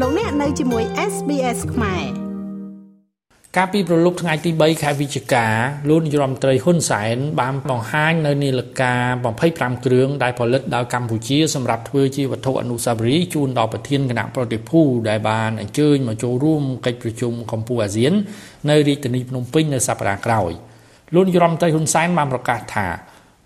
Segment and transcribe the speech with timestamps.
[0.00, 2.04] លោកអ្នកនៅជាមួយ SBS ខ្មែរ
[3.56, 5.46] កាលពីប្រលប់ថ្ងៃទី3ខែវិច្ឆិកា
[5.88, 8.94] លោកនាយរដ្ឋមន្ត្រីហ៊ុនសែនបានបង្ហាញនៅនាឡិកា
[9.38, 18.12] 25គ្រឿងដែលផលិតដោយកម្ពុជាសម្រាប់ធ្វើជាវត្ថុអនុស្សាវរីយ៍ជូនដល់ប្រធានគណៈប្រតិភូដែលបានអញ្ជើញមកចូលរួមកិច្ចប្រជុំកម្ពុជាអាស៊ាន
[18.70, 20.52] នៅរាជធានីភ្នំពេញនៅសប្តាហ៍ក្រោយ
[21.14, 22.86] លោកនាយរដ្ឋមន្ត្រីហ៊ុនសែនបានប្រកាសថា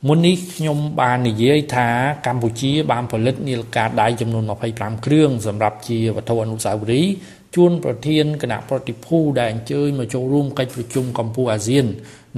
[0.06, 1.88] មុននេះខ្ញុំបាននិយាយថា
[2.26, 7.12] កម្ពុជាបានផលិតនាឡិកាដៃចំនួន25គ្រឿងសម្រាប់ជាវត្ថុអនុស្សាវរីយ៍
[7.56, 11.86] ជួនប្រធានគណៈប្រតិភូដែលអញ្ជើញមកចូលរួមកិច្ចប្រជុំកម្ពុជាអាស៊ាន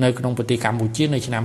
[0.02, 1.42] នៅក្នុងប្រទេសកម្ពុជានៅឆ្នាំ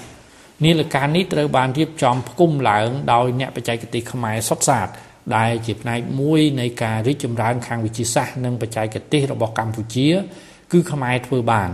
[0.00, 4.88] 2022នាឡិកានេះត្រូវបានរៀបចំផ្គុំឡើងដោយអ្នកបច្ចេកទេសខ្មែរសុទ្ធសាធ
[5.36, 10.08] ដែលជាផ្នែកមួយនៃការរីកចម្រើនខាងវិទ្យាសាស្ត្រនិងបច្ចេកទេសរបស់កម្ពុជា
[10.72, 11.70] គឺខ្មែរធ្វើបាន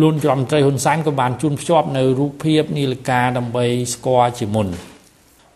[0.00, 4.68] លោករដ្ឋមន្ត្រីហ៊ុនសែនក៏បានជួនភ្ជាប់នៅរូបភាពនីលកាដើម្បីស្គាល់ជាមុន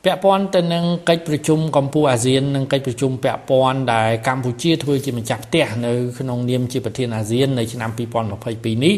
[0.04, 7.90] ពាក់ព័ន្ធទៅនឹងកិច្ចប្រជុំកម្ពុជាអាស៊ាននិងកិច្ចប្រជុំពាក់ព័ន្ធដែលកម្ពុជាធ្វើជាម្ចាស់ផ្ទះនៅក្នុងនាមជាប្រធានអាស៊ាននៅឆ្នាំ
[8.36, 8.94] 2022នេះ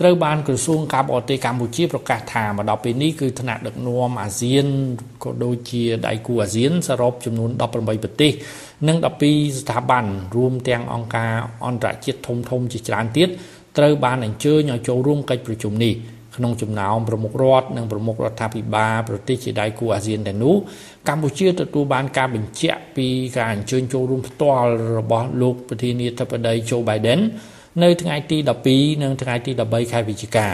[0.00, 4.66] ត្រូវបានក្រសួងការបរទេសកម្ពុជាប្រកាសថាមកដល់ពេលនេះគឺថ្នាក់ដឹកនាំអាស៊ាន
[5.24, 8.32] ក៏ដូចជាដៃគូអាស៊ានសរុបចំនួន18ប្រទេស
[8.88, 8.96] និង
[9.28, 10.04] 12ស្ថាប័ន
[10.36, 11.32] រួមទាំងអង្គការ
[11.66, 13.28] អន្តរជាតិធំៗជាច្រើនទៀត
[13.78, 15.94] ត្រូវបានអញ្ជើញឲ្យចូលរួមកិច្ចប្រជុំនេះ
[16.36, 20.56] ក្នុងចំណោមប្រមុខរដ្ឋនិងប្រមុខរដ្ឋាភិបាលប្រទេសជាដៃគូអាស៊ានទាំងនោះ
[21.08, 27.20] កម្ពុជាទទួលបានការបញ្ជាក់ពីការអញ្ជើញចូលរួមផ្ទាល់របស់លោកប្រធានាធិបតី Joe Biden
[27.82, 28.38] នៅថ្ងៃទី
[28.70, 30.48] 12និងថ្ងៃទី13ខែវិច្ឆិកា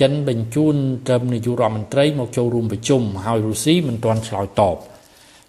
[0.00, 0.74] ចិនបញ្ជូន
[1.06, 4.76] ត្រឹមនាយករដ្ឋមន្ត្រីមកចូលរួមប្រជុំហើយរុស្ស៊ីមិនទាន់ឆ្លើយតប។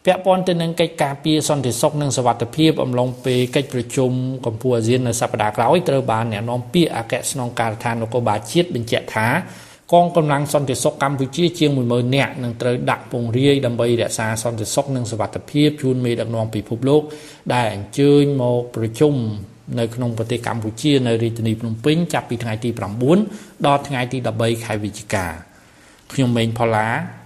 [0.08, 4.12] ពាក់ព័ន្ធទៅនឹងកិច្ចការពារសន្តិសុខនិងសវត្ថិភាពអំឡុងពេលកិច្ចប្រជុំ
[4.46, 9.28] កម្ពុជាអាស៊ាននៅសប្តាហ៍ក្រោយត្រូវបានអ្នកនាំពាក្យអគ្គស្នងការដ្ឋាននគរបាលជាតិបញ្ជាក់ថា
[9.94, 17.02] កងកម្លាំងសន្តិសុខកម្ពុជាជាង10000នាក់នឹងត្រូវដាក់ពង្រាយដើម្បីរក្សាសន្តិសុខនិងសវត្ថិភាពជូនមេដឹកនាំពិភពលោក
[17.54, 19.14] ដែលអញ្ជើញមកប្រជុំ
[19.80, 22.70] នៅក្នុងប្រទេសកម្ពុជានៅរាជធានីភ្នំពេញចាប់ពីថ្ងៃទី
[23.18, 25.26] 9ដល់ថ្ងៃទី13ខែវិច្ឆិកា
[26.14, 26.88] ខ្ញុំម៉េងផល្លា